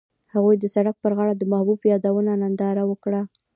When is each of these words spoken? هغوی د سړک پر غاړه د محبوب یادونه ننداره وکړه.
هغوی 0.33 0.55
د 0.59 0.65
سړک 0.75 0.95
پر 1.03 1.11
غاړه 1.17 1.33
د 1.37 1.43
محبوب 1.51 1.79
یادونه 1.91 2.31
ننداره 2.41 2.83
وکړه. 2.87 3.21